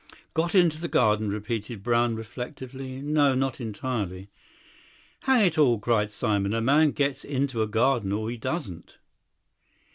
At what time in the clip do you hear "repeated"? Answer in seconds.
1.29-1.83